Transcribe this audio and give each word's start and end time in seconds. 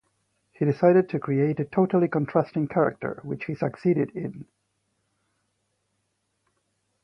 He 0.53 0.65
decided 0.65 1.09
to 1.09 1.19
create 1.19 1.59
a 1.59 1.65
totally 1.65 2.07
contrasting 2.07 2.67
character, 2.67 3.19
which 3.23 3.45
he 3.45 3.53
succeeded 3.53 4.09
in. 4.15 4.47